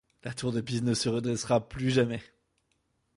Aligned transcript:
La 0.23 0.33
tour 0.33 0.51
de 0.51 0.61
Pise 0.61 0.81
ne 0.81 0.95
se 0.95 1.09
redressera 1.09 1.69
plus 1.69 1.91
jamais. 1.91 2.23